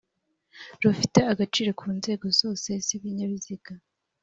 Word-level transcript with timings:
rufite 0.83 1.19
agaciro 1.31 1.69
ku 1.79 1.87
nzego 1.97 2.25
zose 2.39 2.69
z'ibinyabiziga. 2.85 3.73